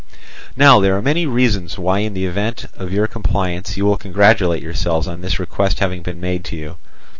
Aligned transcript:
"Now 0.55 0.79
there 0.79 0.97
are 0.97 1.01
many 1.03 1.27
reasons 1.27 1.77
why 1.77 1.99
in 1.99 2.15
the 2.15 2.25
event 2.25 2.65
of 2.75 2.91
your 2.91 3.05
compliance 3.05 3.77
you 3.77 3.85
will 3.85 3.97
congratulate 3.97 4.63
yourselves 4.63 5.05
on 5.07 5.21
this 5.21 5.37
request 5.37 5.77
having 5.77 6.01
been 6.01 6.19
made 6.19 6.43
to 6.45 6.55
you. 6.55 6.77